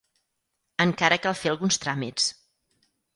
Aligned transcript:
Encara 0.85 1.19
cal 1.25 1.37
fer 1.41 1.51
alguns 1.51 1.77
tràmits. 1.83 2.25